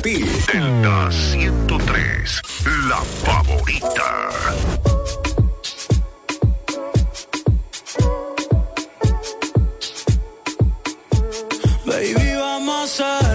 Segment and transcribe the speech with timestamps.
[0.00, 0.24] ti.
[0.46, 2.40] Delta 103,
[2.88, 4.28] la favorita.
[11.84, 13.25] Baby, vamos a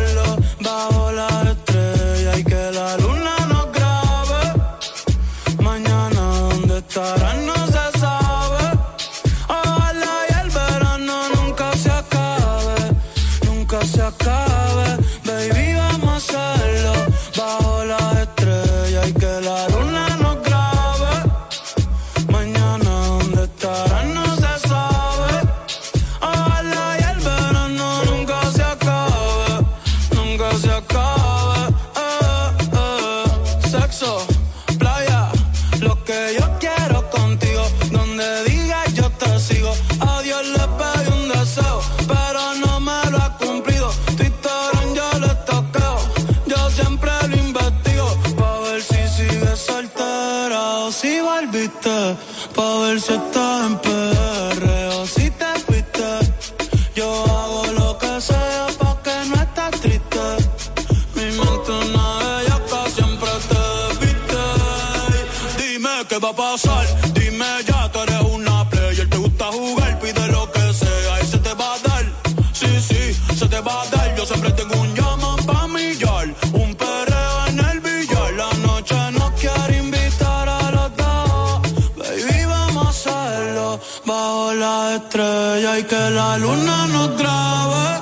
[84.91, 88.01] las estrellas y que la luna nos grabe.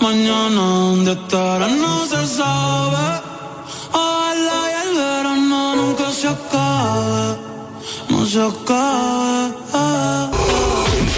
[0.00, 3.20] Mañana donde estará no se sabe.
[3.92, 7.36] Ojalá y el verano nunca se acabe.
[8.08, 9.54] No se acabe.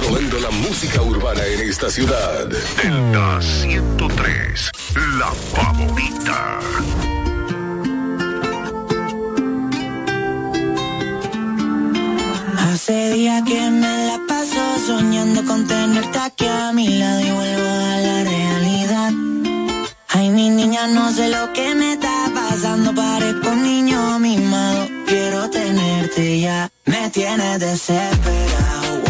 [0.03, 2.47] Robando la música urbana en esta ciudad.
[2.47, 4.71] Delta 103,
[5.19, 6.59] la favorita.
[12.89, 17.69] Ese día que me la paso soñando con tenerte aquí a mi lado y vuelvo
[17.69, 19.13] a la realidad.
[20.09, 24.89] Ay, mi niña, no sé lo que me está pasando, parezco un niño mimado.
[25.07, 29.08] Quiero tenerte ya, me tienes desesperado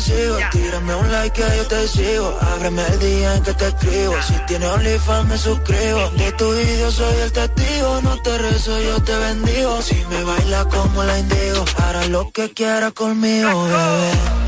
[0.00, 0.36] sigo.
[0.50, 2.38] Tírame un like que yo te sigo.
[2.40, 4.14] Ábreme el día en que te escribo.
[4.22, 6.10] Si tienes OnlyFans me suscribo.
[6.16, 8.00] De tu video soy el testigo.
[8.02, 9.82] No te rezo, yo te bendigo.
[9.82, 14.47] Si me bailas como la indigo, hará lo que quieras conmigo, bebé.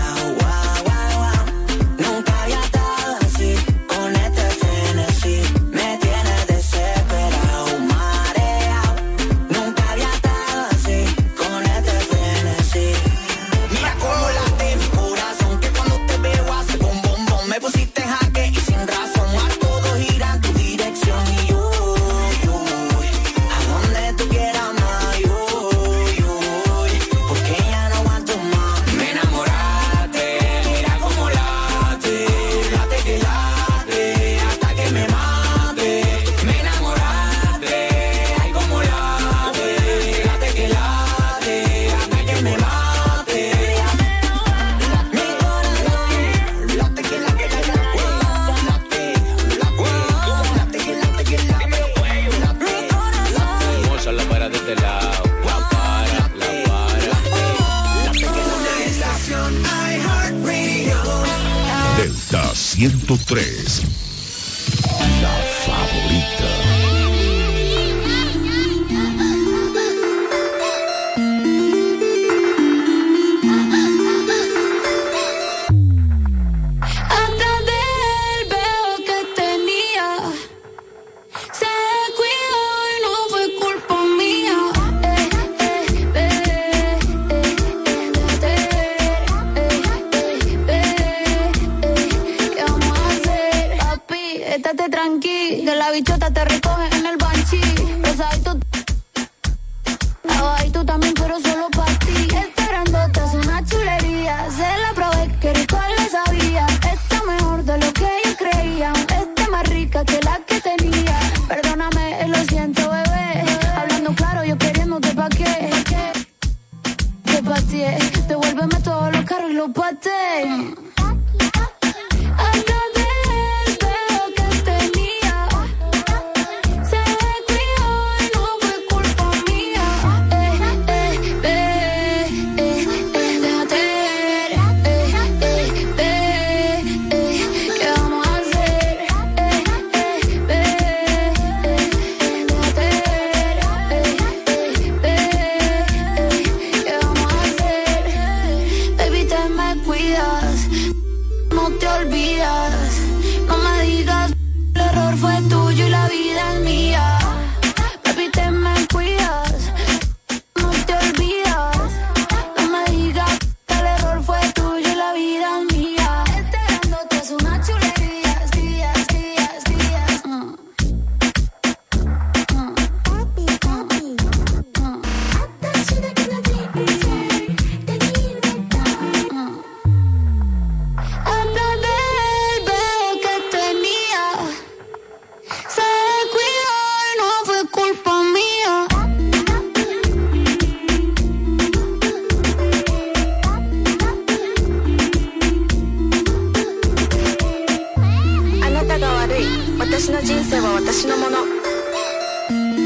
[201.01, 201.39] 私のもの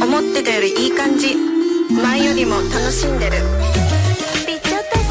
[0.06, 1.35] 思ってたよりいい感じ
[1.91, 3.31] 前よりも楽しんでる
[4.47, 5.06] ピチャタス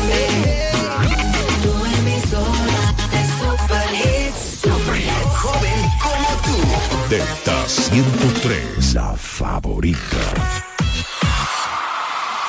[7.11, 10.17] Delta 103, la favorita.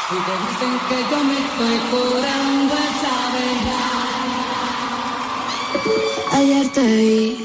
[0.07, 4.05] Si te dicen que yo me estoy curando esa verdad.
[6.31, 7.44] Ayer te vi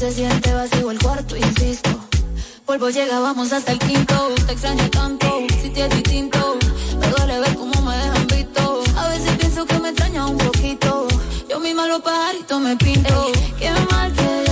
[0.00, 1.90] se siente vacío el cuarto, insisto.
[2.66, 4.32] Vuelvo, llegábamos hasta el quinto.
[4.46, 5.26] Te extraño tanto,
[5.60, 6.56] si te es distinto.
[6.98, 8.82] Me duele ver cómo me dejan visto.
[8.96, 11.06] A veces pienso que me extraña un poquito.
[11.50, 13.30] Yo misma los pajaritos me pinto.
[13.58, 14.49] Qué mal que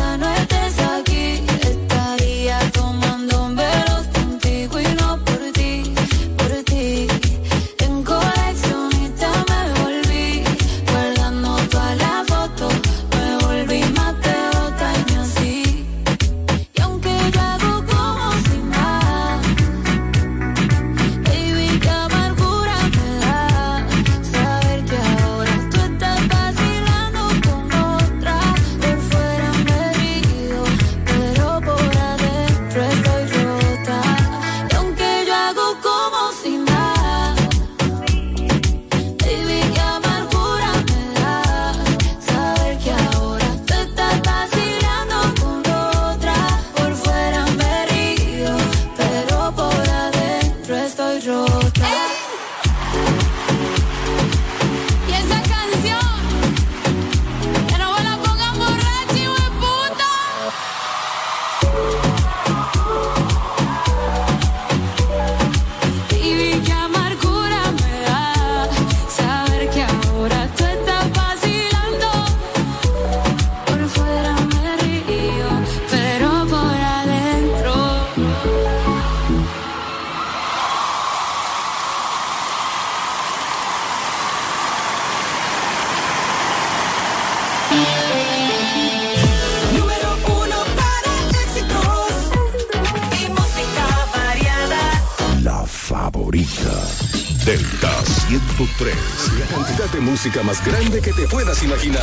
[99.59, 102.03] cantidad de música más grande que te puedas imaginar.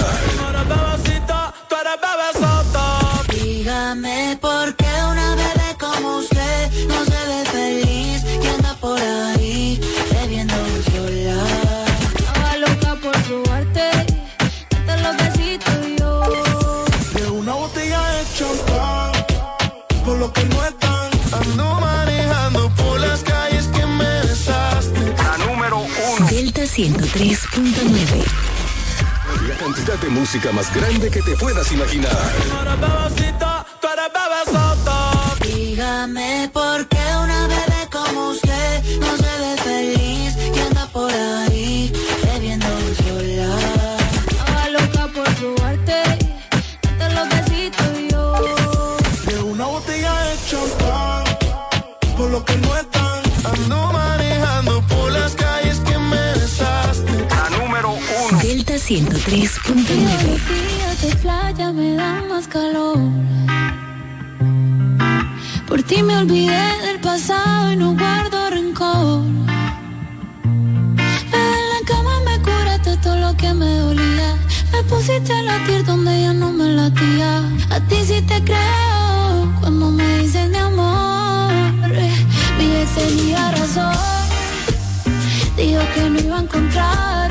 [3.29, 5.54] Dígame por qué una bebé
[26.75, 28.25] 103.9.
[29.47, 32.11] La cantidad de música más grande que te puedas imaginar.
[35.41, 41.93] Dígame por qué una bebé como usted no se ve feliz y anda por ahí
[58.87, 59.83] 103.9.
[59.83, 62.99] días de playa me dan más calor.
[65.67, 69.23] Por ti me olvidé del pasado y no guardo rencor.
[71.33, 74.37] En la cama me curaste todo lo que me dolía.
[74.71, 77.39] Me pusiste a latir donde ya no me latía.
[77.71, 81.51] A ti sí te creo cuando me dices mi amor.
[82.59, 83.95] Mi ex tenía razón.
[85.57, 87.24] Dijo que no iba a encontrar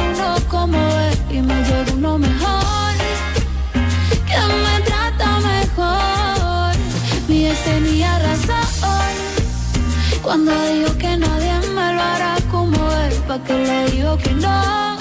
[1.34, 2.94] y me llegó uno mejor,
[4.28, 6.72] que me trata mejor.
[7.28, 9.14] Mi ex tenía razón
[10.22, 14.93] cuando dijo que nadie me lo hará como él, pa' que le digo que no,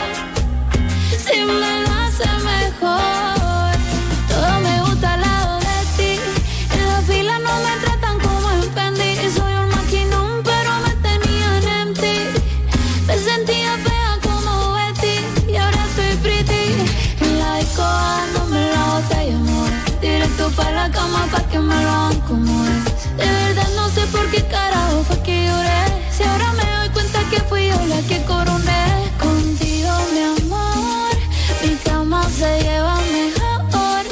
[21.23, 23.17] cama pa' que me lo hagan como es.
[23.17, 25.83] De verdad no sé por qué carajo fue que lloré.
[26.15, 28.83] Si ahora me doy cuenta que fui yo la que coroné.
[29.19, 31.15] Contigo, mi amor,
[31.63, 34.03] mi cama se lleva mejor.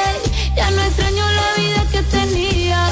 [0.00, 0.18] Ey,
[0.56, 2.88] ya no extraño la vida que tenía.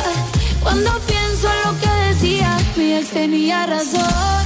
[0.62, 4.44] Cuando pienso en lo que decía, mi ex tenía razón.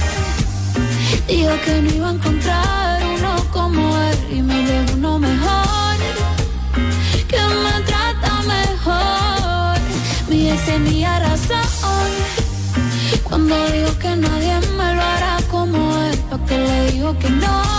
[1.27, 5.64] Dijo que no iba a encontrar uno como él y me llegó uno mejor,
[10.65, 12.09] tenía razón
[13.23, 17.74] cuando dijo que nadie me lo hará como él, pa' que le digo que no,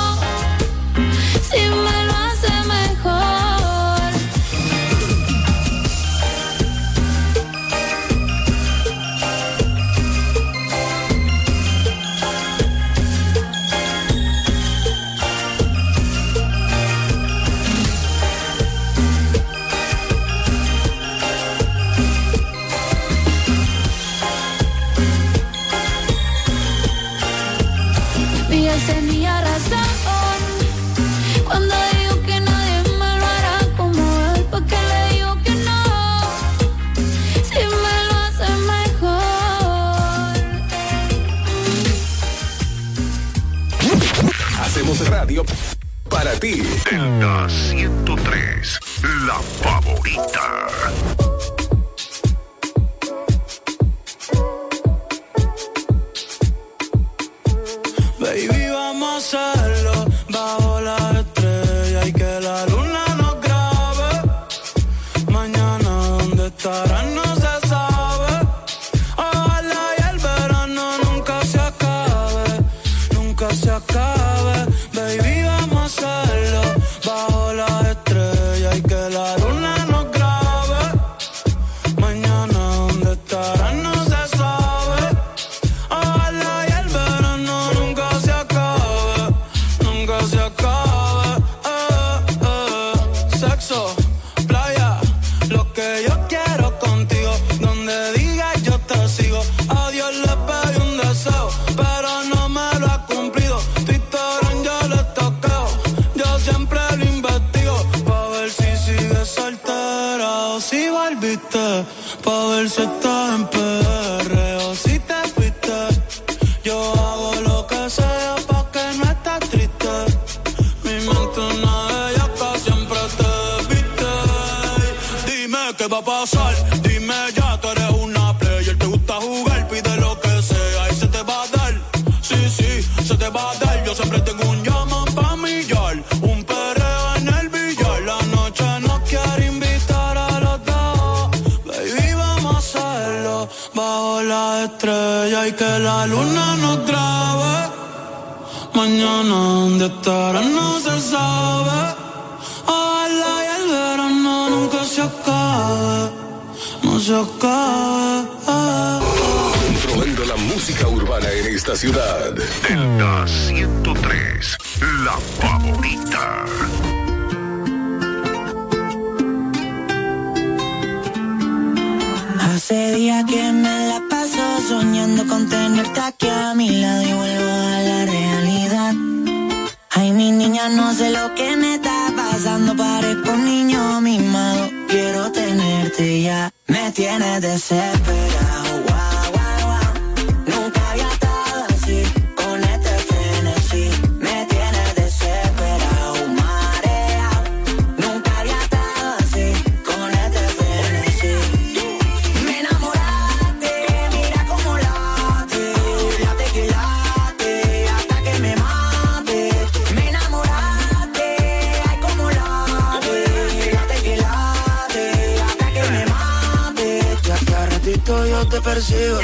[180.96, 184.70] sé lo que me está pasando, parezco un niño mimado.
[184.88, 188.95] Quiero tenerte ya, me tienes desesperado.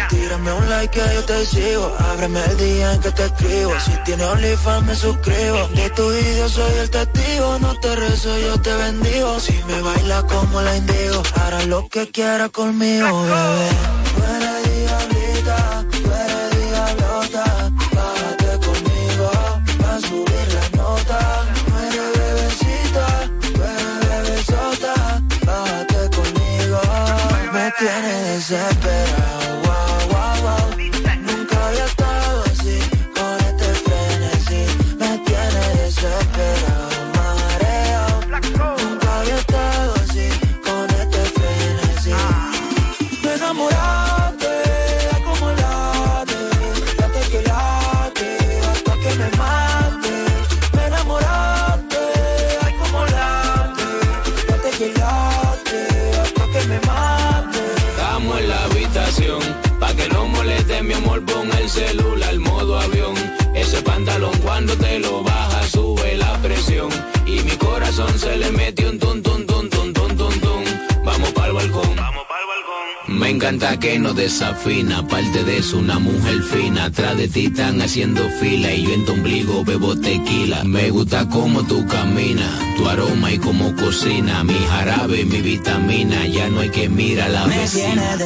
[0.08, 1.92] Tírame un like que yo te sigo.
[1.98, 3.72] Ábreme el día en que te escribo.
[3.80, 5.68] Si tienes OnlyFans me suscribo.
[5.74, 7.58] De tu video soy el testigo.
[7.58, 9.40] No te rezo, yo te bendigo.
[9.40, 14.01] Si me baila como la indigo Hará lo que quiera conmigo, bebé.
[64.76, 66.88] te lo bajas sube la presión
[67.26, 70.62] y mi corazón se le metió un tum tum tum tum tum tum tum.
[71.04, 71.96] Vamos pa'l balcón.
[71.96, 73.18] Vamos pa'l balcón.
[73.18, 77.80] Me encanta que no desafina, parte de eso una mujer fina, atrás de ti están
[77.82, 80.64] haciendo fila y yo en tu ombligo bebo tequila.
[80.64, 86.48] Me gusta como tú caminas, tu aroma y como cocina, mi jarabe, mi vitamina, ya
[86.48, 88.16] no hay que mirar a la Me vecina.
[88.16, 88.24] Tiene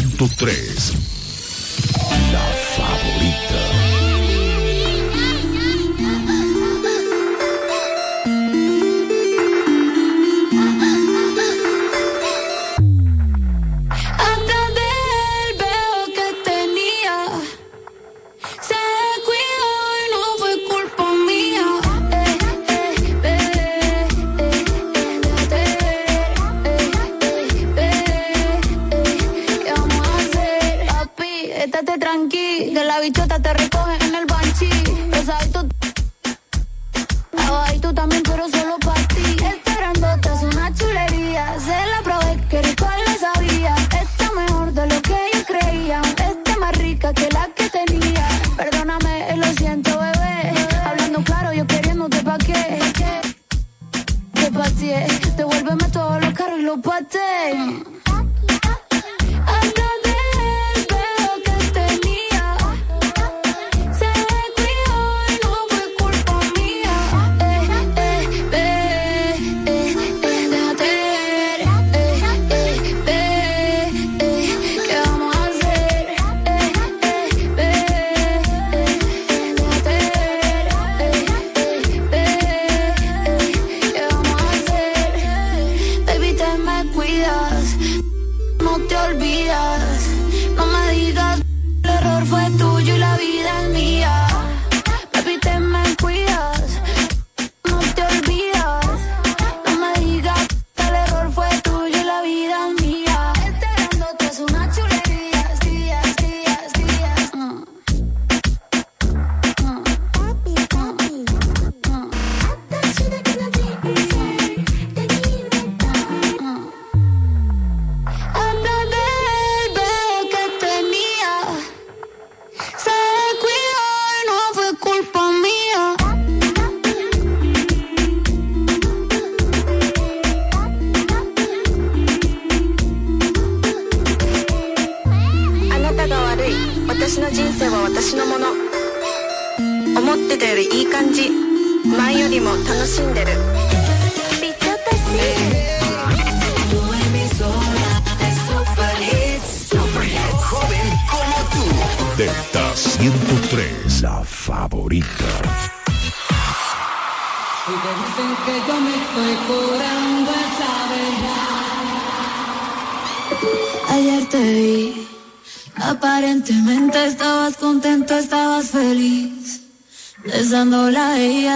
[0.00, 1.01] 103.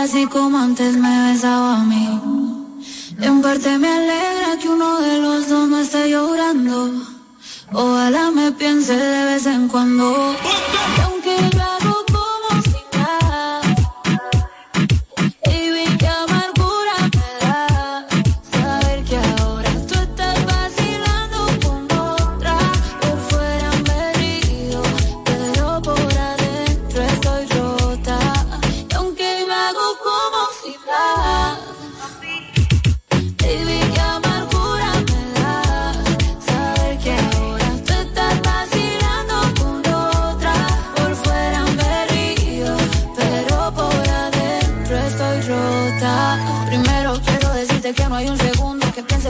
[0.03, 2.07] así como antes me besaba a mí.
[3.21, 6.93] En parte me alegra que uno de los dos no esté llorando.
[7.73, 10.37] Ojalá me piense de vez en cuando.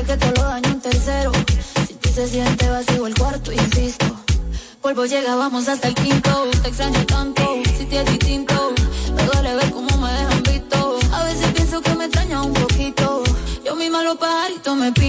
[0.07, 1.33] que te lo daño un tercero.
[1.87, 4.07] Si tú se siente vacío el cuarto, insisto.
[4.81, 6.49] Polvo llega, vamos hasta el quinto.
[6.62, 7.42] Te extraño tanto,
[7.77, 8.73] si te es distinto.
[9.16, 10.99] Me duele ver cómo me dejan visto.
[11.12, 13.25] A veces pienso que me extraña un poquito.
[13.64, 15.06] Yo misma los pajaritos me pido.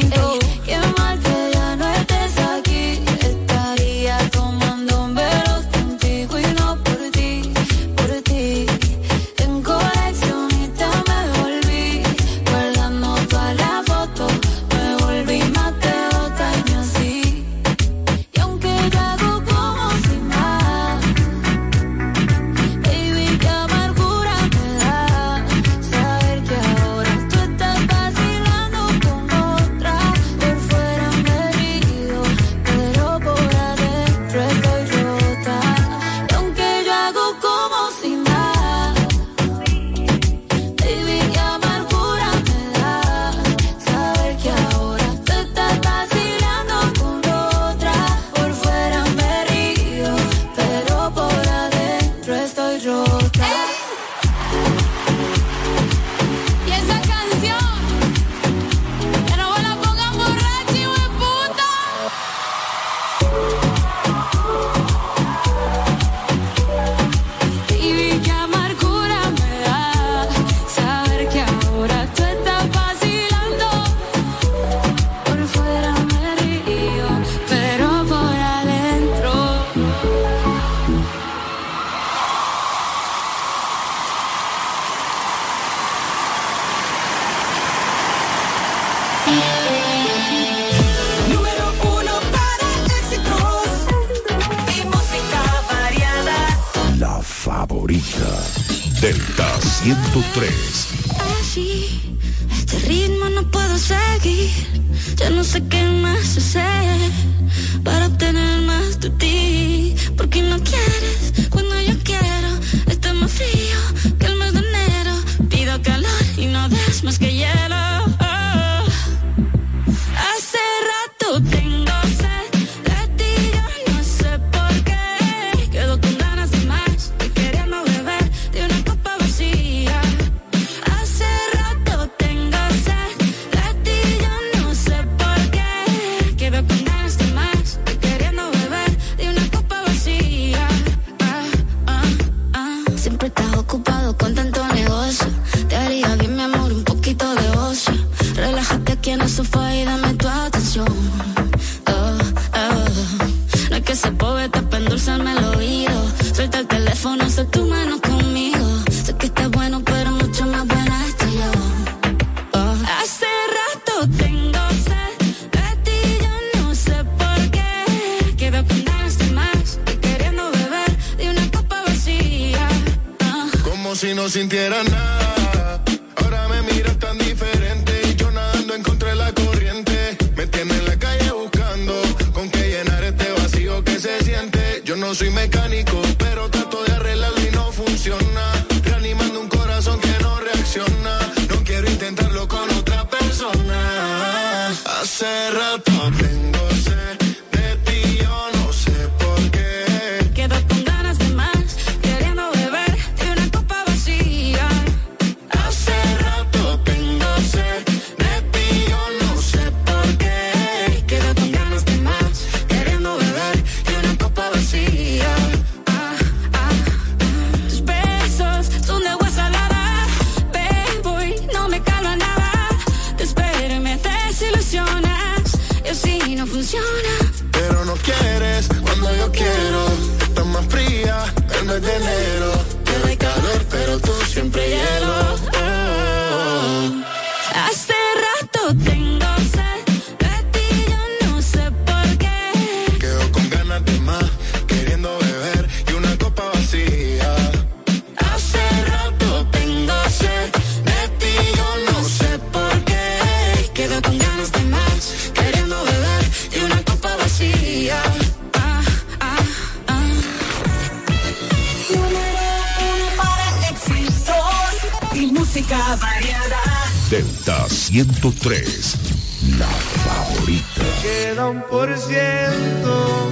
[268.22, 270.82] 101.3, la favorita.
[271.02, 273.32] Queda un por ciento.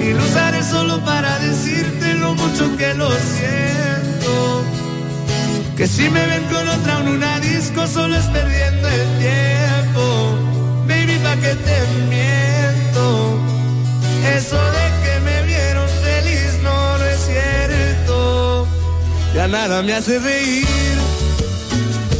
[0.00, 4.64] Y lo usaré solo para decirte lo mucho que lo siento.
[5.76, 10.38] Que si me ven con otra en una disco, solo es perdiendo el tiempo.
[10.86, 11.78] Baby, pa' que te
[12.10, 13.38] miento.
[14.36, 18.66] Eso de que me vieron feliz no, no es cierto.
[19.34, 21.01] Ya nada me hace reír.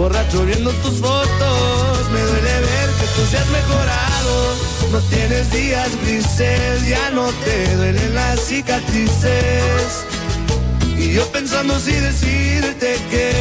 [0.00, 4.54] Borracho viendo tus fotos, me duele ver que tú seas mejorado.
[4.92, 10.06] No tienes días grises, ya no te duelen las cicatrices.
[10.96, 13.32] Y yo pensando si decirte que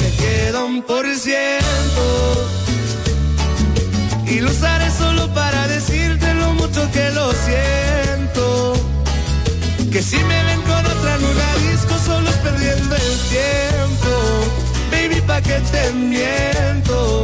[0.00, 2.48] me queda un por ciento.
[4.26, 8.72] Y lo usaré solo para decirte lo mucho que lo siento.
[9.92, 14.67] Que si me ven con otra en una disco solo es perdiendo el tiempo.
[14.90, 17.22] Baby, pa' que te miento.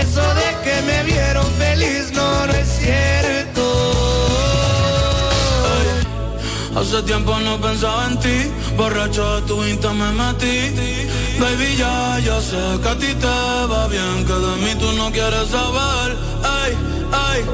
[0.00, 2.72] Eso de que me vieron feliz no, no es.
[6.82, 10.74] Hace tiempo no pensaba en ti, borracho de tu insta me metí.
[11.38, 13.26] Baby, ya, ya sé que a ti te
[13.70, 16.16] va bien, que de mí tú no quieres saber.
[16.42, 16.72] Ay,
[17.12, 17.44] ay,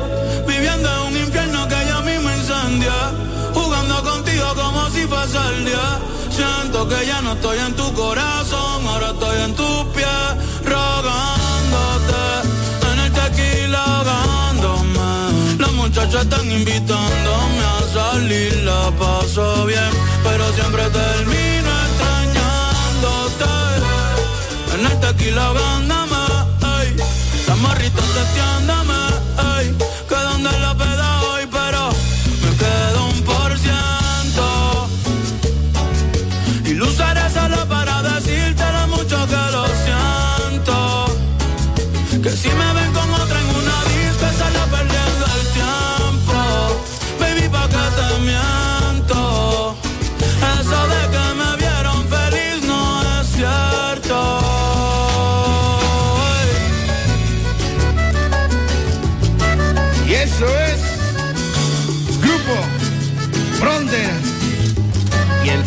[0.46, 2.94] viviendo en un infierno que ya mismo incendia.
[3.52, 5.98] Jugando contigo como si fuese el día.
[6.38, 10.28] Siento que ya no estoy en tu corazón, ahora estoy en tus pies,
[10.64, 12.26] rogándote.
[12.92, 15.58] En el tequila ahogándome.
[15.58, 19.90] Las muchachas están invitándome a salir, la paso bien,
[20.22, 23.54] pero siempre termino extrañándote.
[24.74, 26.22] En el tequila ahogándome,
[26.78, 26.96] ey.
[27.48, 28.94] Las morritas testeándome,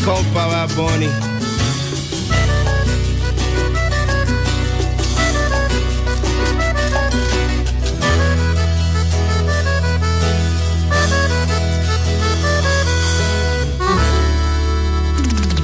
[0.03, 1.09] compa Bad Bunny.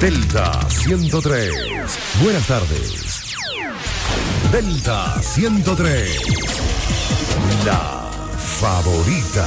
[0.00, 1.52] Delta 103.
[2.22, 3.34] Buenas tardes.
[4.52, 6.22] Delta 103.
[7.64, 9.46] La favorita.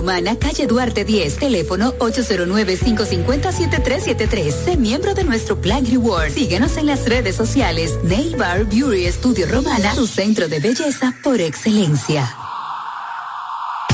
[0.01, 4.51] Romana, calle Duarte 10, teléfono 809-550-7373.
[4.51, 6.31] Sé miembro de nuestro Plan Reward.
[6.31, 7.99] Síguenos en las redes sociales.
[8.03, 12.35] Nail Bar Beauty Studio Romana, tu centro de belleza por excelencia.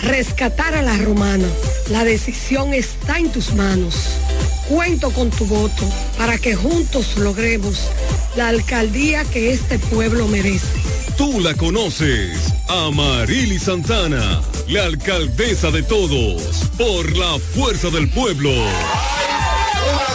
[0.00, 1.48] Rescatar a la romana.
[1.90, 3.94] La decisión está en tus manos.
[4.68, 5.84] Cuento con tu voto
[6.16, 7.88] para que juntos logremos
[8.36, 10.66] la alcaldía que este pueblo merece.
[11.16, 16.42] Tú la conoces, Amarili Santana, la alcaldesa de todos,
[16.76, 18.50] por la fuerza del pueblo.
[18.50, 18.66] Una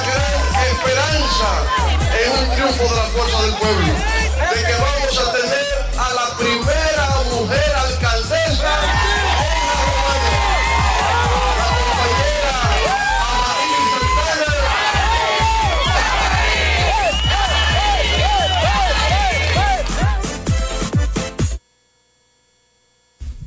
[0.10, 1.50] gran esperanza
[2.20, 3.94] en un triunfo de la fuerza del pueblo,
[4.52, 5.68] de que vamos a tener
[5.98, 7.72] a la primera mujer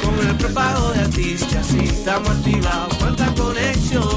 [0.04, 2.94] Con el prepago de artistas, y estamos activados.
[2.98, 4.13] Cuenta conexión.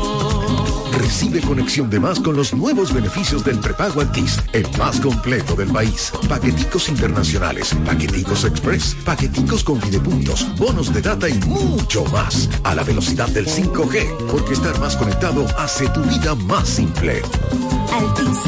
[1.17, 5.71] Recibe conexión de más con los nuevos beneficios del prepago Altis, el más completo del
[5.71, 6.13] país.
[6.29, 12.51] Paqueticos internacionales, paqueticos express, paqueticos con videopuntos, bonos de data y mucho más.
[12.65, 17.23] A la velocidad del 5G, porque estar más conectado hace tu vida más simple.
[17.95, 18.39] Altis.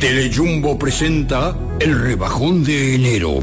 [0.00, 3.42] Telejumbo presenta el rebajón de enero.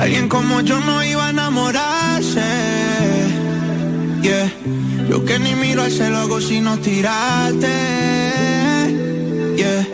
[0.00, 2.40] Alguien como yo no iba a enamorarse.
[4.22, 4.50] Yeah.
[5.10, 7.68] Yo que ni miro al cielo hago sino tirarte.
[9.56, 9.86] Yeah.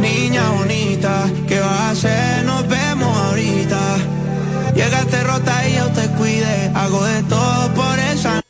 [0.00, 2.44] Niña bonita, ¿qué vas a hacer?
[2.46, 3.80] Nos vemos ahorita.
[4.74, 6.70] Llegaste rota y yo te cuide.
[6.74, 8.40] Hago de todo por esa.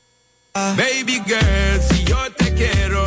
[0.76, 3.03] Baby girl, si yo te quiero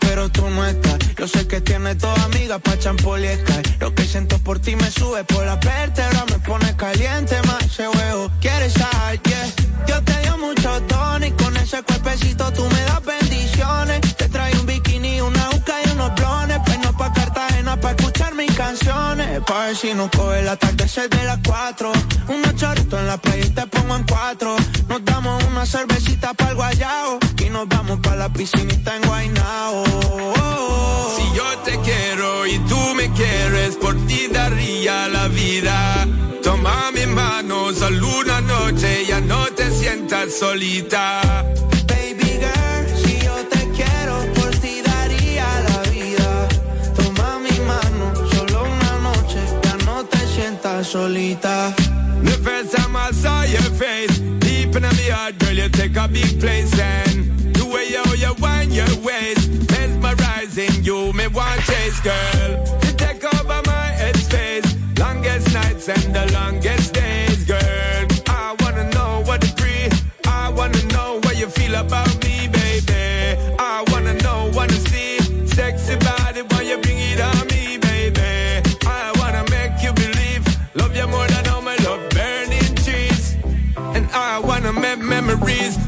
[0.00, 0.96] pero tú no estás.
[1.18, 3.62] Yo sé que tienes toda amiga pa' champoliescar.
[3.78, 7.86] Lo que siento por ti me sube por la vértebra, me pone caliente más ese
[7.86, 8.30] huevo.
[8.40, 9.52] Quieres sal, yeah.
[9.86, 14.00] Yo te dio mucho tono y con ese cuerpecito tú me das bendiciones.
[14.16, 16.58] Te trae un bikini, una uca y unos blones.
[16.64, 19.42] Peino pa' Cartagena pa' escuchar mis canciones.
[19.46, 21.92] Pa' ver si nos coge el atardecer de las cuatro.
[22.28, 24.56] Unos choritos en la playa y te pongo en cuatro.
[24.88, 27.18] Nos damos una cervecita para el guayao.
[27.56, 29.82] Nos vamos pa' la piscinita en Guaynao.
[31.16, 36.06] Si yo te quiero y tú me quieres, por ti daría la vida.
[36.42, 41.22] Toma mi mano, solo una noche, ya no te sientas solita.
[41.88, 46.48] Baby girl, si yo te quiero, por ti daría la vida.
[46.94, 51.74] Toma mi mano, solo una noche, ya no te sientas solita.
[52.22, 55.96] The first time I saw your face, deep Deep in my heart, girl, you take
[55.96, 57.35] a big place and
[57.90, 62.50] you, you wind your waist, mesmerizing you, me want chase, girl.
[62.84, 67.25] You take over my headspace, longest nights and the longest days,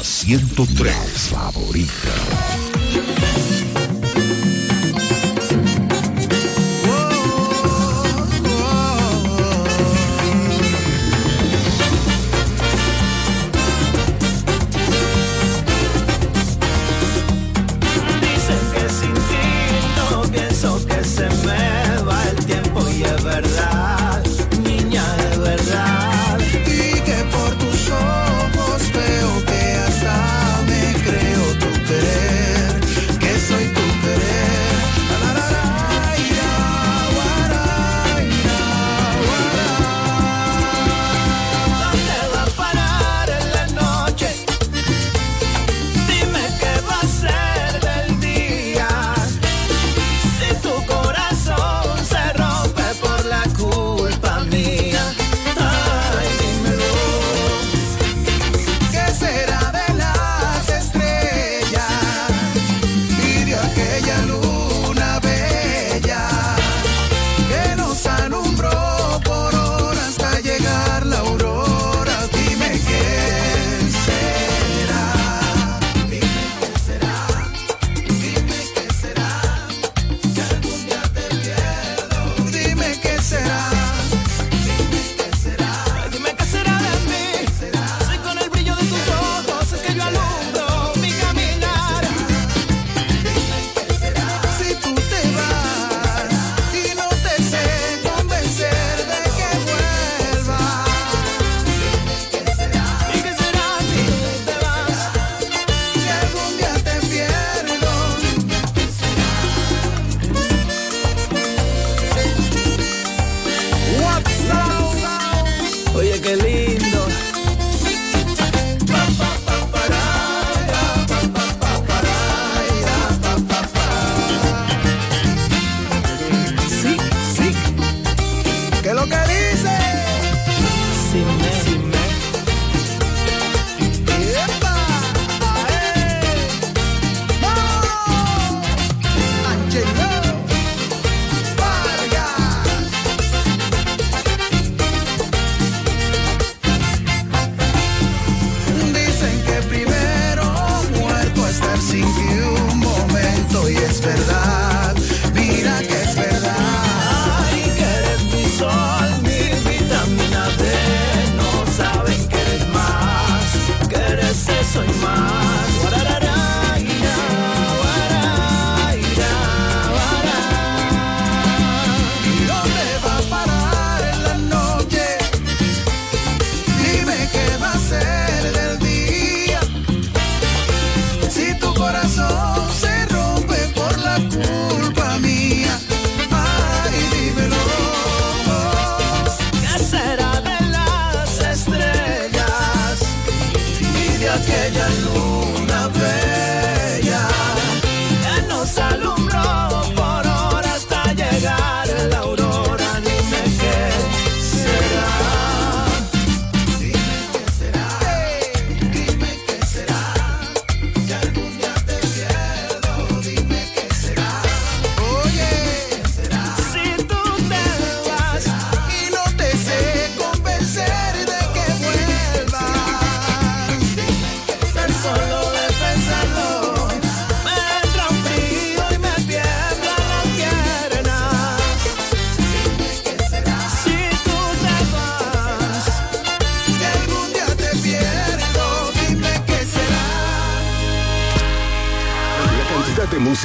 [0.00, 2.39] Delta 103, favorita.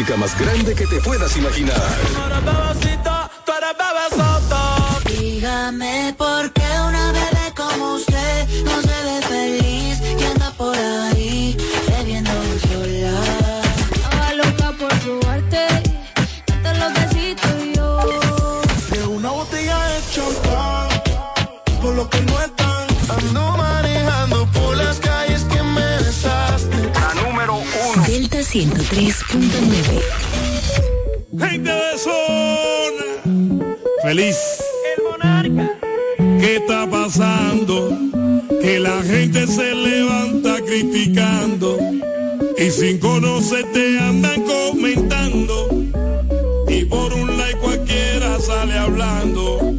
[0.06, 1.82] música más grande que te puedas imaginar.
[5.08, 11.58] Dígame por qué una bebé como usted no se ve feliz y anda por ahí
[11.88, 12.32] bebiendo
[12.68, 13.14] sola.
[13.95, 15.68] Estaba loca por su probarte,
[16.45, 18.62] tanto lo besito yo.
[18.91, 20.89] De una botella de champán,
[21.82, 26.91] por lo que no están, ando manejando por las calles que me besaste.
[26.93, 28.03] La número uno.
[28.06, 29.14] Delta 103.
[31.38, 33.08] Gente de zona,
[34.02, 34.38] feliz.
[34.96, 35.78] El monarca.
[36.40, 37.98] ¿Qué está pasando?
[38.62, 41.78] Que la gente se levanta criticando
[42.58, 45.68] y sin conocer te andan comentando
[46.70, 49.75] y por un like cualquiera sale hablando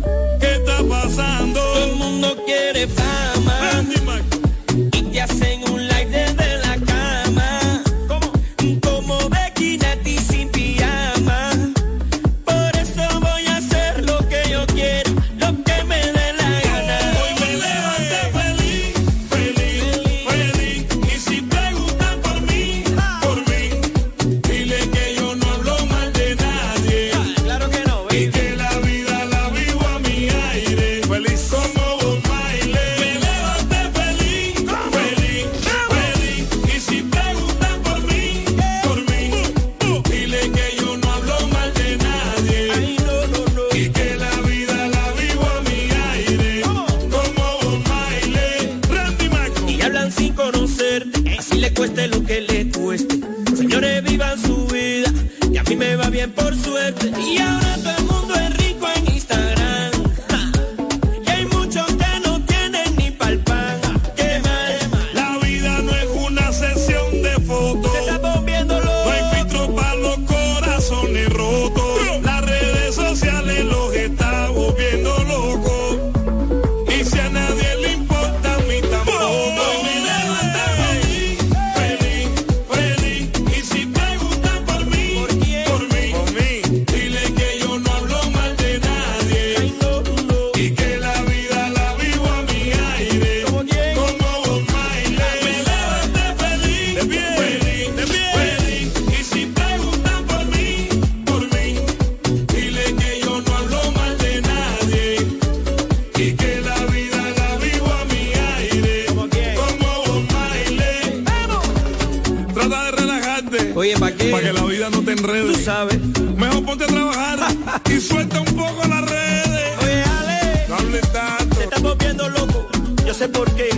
[114.47, 115.53] que la vida no te enrede.
[115.53, 115.99] Tú sabes.
[116.37, 117.39] Mejor ponte a trabajar
[117.91, 119.79] y suelta un poco las redes.
[119.83, 120.67] Oye, Ale.
[120.69, 121.57] No hables tanto.
[121.57, 122.69] Te estás volviendo loco.
[123.05, 123.69] Yo sé por qué.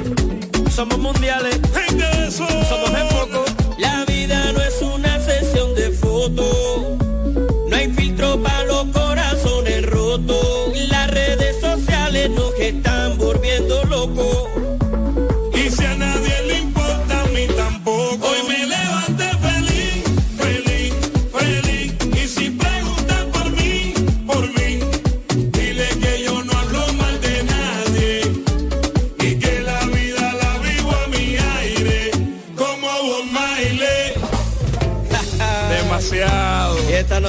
[0.71, 1.59] Somos mundiales.
[1.75, 2.47] Gente de eso.
[2.69, 3.18] Somos.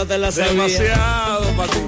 [0.05, 1.79] Demasiado para ti.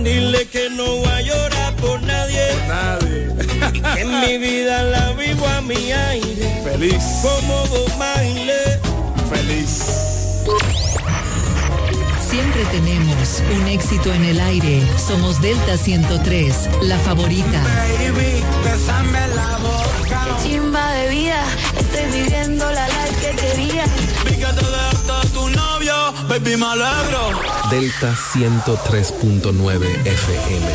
[0.04, 2.46] Dile que no va a llorar por nadie.
[2.68, 3.28] Nadie.
[3.94, 6.62] Que en mi vida la vivo a mi aire.
[6.62, 7.02] Feliz.
[7.22, 8.78] Como vos baile.
[9.30, 10.40] Feliz.
[12.28, 14.82] Siempre tenemos un éxito en el aire.
[14.98, 17.62] Somos Delta 103, la favorita.
[17.98, 18.44] Baby,
[19.34, 20.26] la boca.
[20.26, 21.42] Qué chimba de vida,
[21.78, 23.69] estoy viviendo la life que quería
[26.42, 27.40] baby, me alegro.
[27.70, 30.66] Delta 103.9 FM.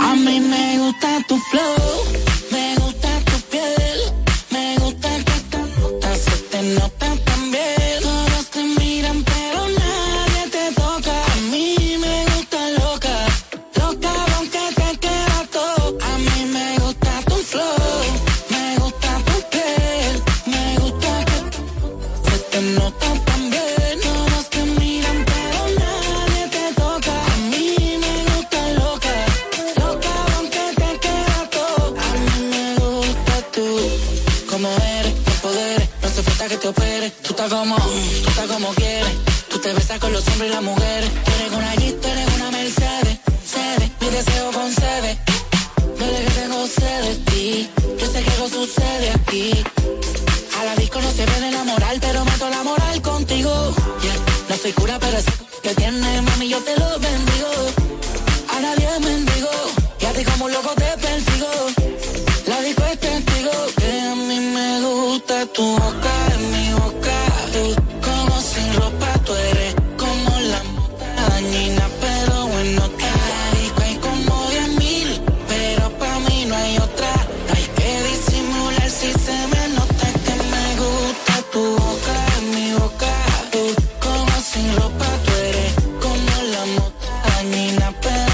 [0.00, 2.11] A mí me gusta tu flow